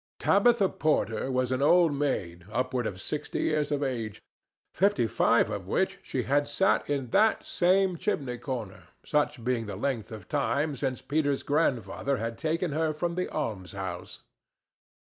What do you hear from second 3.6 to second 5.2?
of age, fifty